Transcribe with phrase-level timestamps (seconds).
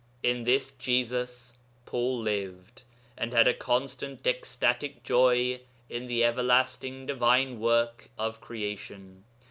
[0.23, 1.53] In this Jesus
[1.85, 2.81] Paul lived,
[3.15, 9.25] and had a constant ecstatic joy in the everlasting divine work of creation.